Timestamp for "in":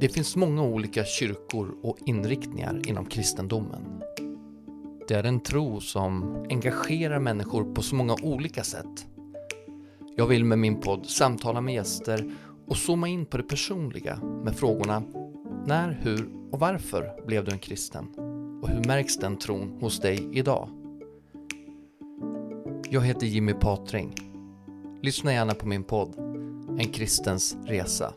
13.08-13.26